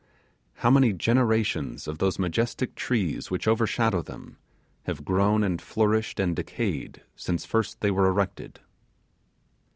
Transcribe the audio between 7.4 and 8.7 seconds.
first they were erected!